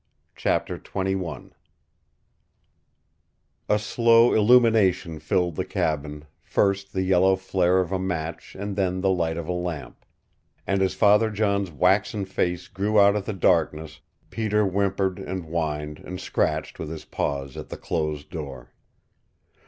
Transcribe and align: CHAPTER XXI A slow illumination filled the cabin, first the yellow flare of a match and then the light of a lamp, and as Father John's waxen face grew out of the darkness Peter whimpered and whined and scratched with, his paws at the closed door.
CHAPTER 0.35 0.79
XXI 0.79 1.51
A 3.69 3.77
slow 3.77 4.33
illumination 4.33 5.19
filled 5.19 5.55
the 5.57 5.63
cabin, 5.63 6.25
first 6.41 6.91
the 6.91 7.03
yellow 7.03 7.35
flare 7.35 7.79
of 7.79 7.91
a 7.91 7.99
match 7.99 8.55
and 8.57 8.75
then 8.75 9.01
the 9.01 9.11
light 9.11 9.37
of 9.37 9.47
a 9.47 9.51
lamp, 9.51 10.03
and 10.65 10.81
as 10.81 10.95
Father 10.95 11.29
John's 11.29 11.69
waxen 11.69 12.25
face 12.25 12.67
grew 12.67 12.99
out 12.99 13.15
of 13.15 13.25
the 13.27 13.33
darkness 13.33 13.99
Peter 14.31 14.65
whimpered 14.65 15.19
and 15.19 15.43
whined 15.45 15.99
and 15.99 16.19
scratched 16.19 16.79
with, 16.79 16.89
his 16.89 17.05
paws 17.05 17.55
at 17.55 17.69
the 17.69 17.77
closed 17.77 18.31
door. 18.31 18.71